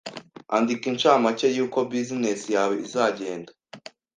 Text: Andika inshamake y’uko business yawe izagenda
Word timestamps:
Andika 0.55 0.85
inshamake 0.91 1.47
y’uko 1.55 1.77
business 1.91 2.41
yawe 2.55 2.73
izagenda 2.85 3.51